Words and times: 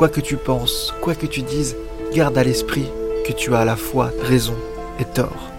Quoi 0.00 0.08
que 0.08 0.22
tu 0.22 0.38
penses, 0.38 0.94
quoi 1.02 1.14
que 1.14 1.26
tu 1.26 1.42
dises, 1.42 1.76
garde 2.14 2.38
à 2.38 2.42
l'esprit 2.42 2.86
que 3.26 3.32
tu 3.34 3.54
as 3.54 3.58
à 3.58 3.64
la 3.66 3.76
fois 3.76 4.10
raison 4.22 4.56
et 4.98 5.04
tort. 5.04 5.49